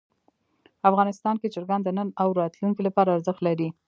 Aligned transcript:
افغانستان 0.89 1.35
کې 1.41 1.51
چرګان 1.53 1.81
د 1.83 1.89
نن 1.97 2.07
او 2.21 2.27
راتلونکي 2.41 2.81
لپاره 2.87 3.13
ارزښت 3.15 3.41
لري. 3.47 3.69